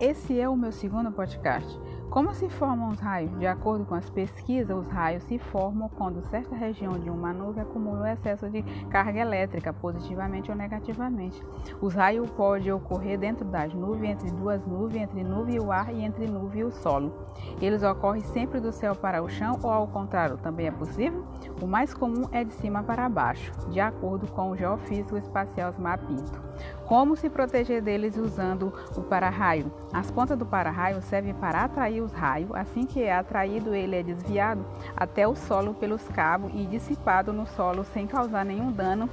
[0.00, 1.78] esse é o meu segundo podcast.
[2.08, 3.38] Como se formam os raios?
[3.38, 7.62] De acordo com as pesquisas, os raios se formam quando certa região de uma nuvem
[7.62, 11.44] acumula um excesso de carga elétrica, positivamente ou negativamente.
[11.78, 15.92] Os raios podem ocorrer dentro das nuvens, entre duas nuvens, entre nuvem e o ar
[15.92, 17.12] e entre nuvem e o solo.
[17.60, 21.22] Eles ocorrem sempre do céu para o chão ou ao contrário, também é possível?
[21.60, 25.98] O mais comum é de cima para baixo, de acordo com o geofísico espacial Osmar
[26.06, 26.53] Pinto.
[26.86, 29.72] Como se proteger deles usando o para-raio?
[29.92, 34.02] As pontas do para-raio servem para atrair os raios, assim que é atraído, ele é
[34.02, 34.64] desviado
[34.96, 39.08] até o solo pelos cabos e dissipado no solo sem causar nenhum dano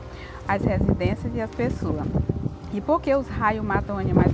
[0.47, 2.05] às residências e às pessoas.
[2.73, 4.33] E por que os raios matam animais?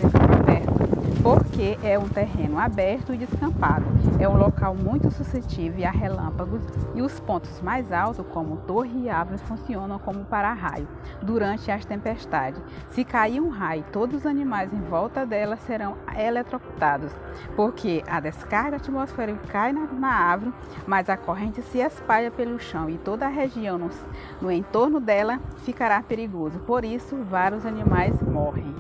[1.57, 3.83] Porque é um terreno aberto e descampado.
[4.19, 6.61] É um local muito suscetível a relâmpagos
[6.93, 10.87] e os pontos mais altos, como torre e árvores, funcionam como para-raio
[11.23, 12.61] durante as tempestades.
[12.89, 17.11] Se cair um raio, todos os animais em volta dela serão eletrocutados,
[17.55, 20.53] porque a descarga atmosférica cai na, na árvore,
[20.85, 23.89] mas a corrente se espalha pelo chão e toda a região no,
[24.39, 26.59] no entorno dela ficará perigoso.
[26.59, 28.75] Por isso, vários animais morrem.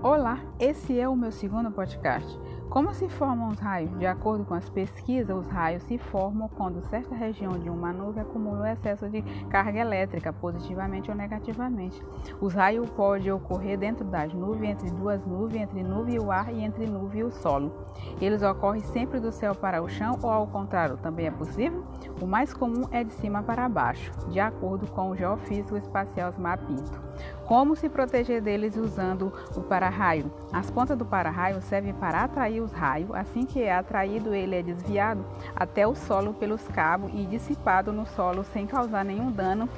[0.00, 2.38] Olá, esse é o meu segundo podcast.
[2.70, 3.98] Como se formam os raios?
[3.98, 8.22] De acordo com as pesquisas, os raios se formam quando certa região de uma nuvem
[8.22, 12.00] acumula um excesso de carga elétrica, positivamente ou negativamente.
[12.40, 16.54] Os raios podem ocorrer dentro das nuvens, entre duas nuvens, entre nuvem e o ar
[16.54, 17.72] e entre nuvem e o solo.
[18.20, 21.84] Eles ocorrem sempre do céu para o chão ou ao contrário, também é possível?
[22.20, 26.58] O mais comum é de cima para baixo, de acordo com o geofísico espacial Osmar
[26.58, 27.00] Pinto.
[27.46, 30.30] Como se proteger deles usando o para-raio?
[30.52, 34.62] As pontas do para-raio servem para atrair os raios, assim que é atraído, ele é
[34.62, 35.24] desviado
[35.54, 39.68] até o solo pelos cabos e dissipado no solo sem causar nenhum dano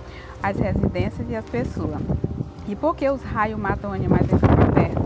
[0.42, 2.00] às residências e às pessoas.
[2.66, 4.99] E por que os raios matam animais em aberto?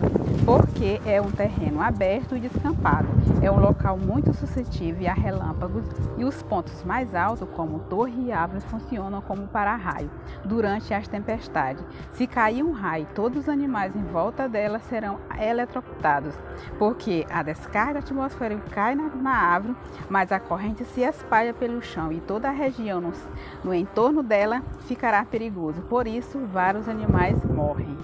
[0.45, 3.09] Porque é um terreno aberto e descampado.
[3.41, 5.85] É um local muito suscetível a relâmpagos
[6.19, 10.11] e os pontos mais altos, como torre e árvores, funcionam como para-raio
[10.45, 11.83] durante as tempestades.
[12.13, 16.35] Se cair um raio, todos os animais em volta dela serão eletrocutados,
[16.79, 19.77] porque a descarga atmosférica cai na, na árvore,
[20.11, 23.13] mas a corrente se espalha pelo chão e toda a região no,
[23.65, 25.81] no entorno dela ficará perigoso.
[25.83, 27.97] Por isso, vários animais morrem.